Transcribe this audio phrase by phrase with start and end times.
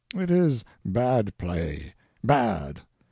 [0.15, 1.93] It is bad play—
[2.23, 2.81] bad.